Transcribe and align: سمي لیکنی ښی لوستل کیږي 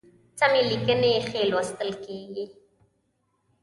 سمي 0.39 0.61
لیکنی 0.69 1.11
ښی 1.27 1.41
لوستل 1.51 1.89
کیږي 2.03 2.45